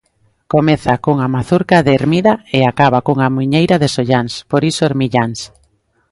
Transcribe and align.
Comeza 0.53 0.93
cunha 1.03 1.27
mazurca 1.35 1.77
de 1.85 1.91
Hermida 1.97 2.33
e 2.57 2.59
acaba 2.71 3.03
cunha 3.05 3.33
muiñeira 3.35 3.75
de 3.79 3.89
Solláns, 3.95 4.33
por 4.51 4.61
iso 4.71 4.81
Hermilláns. 4.89 5.39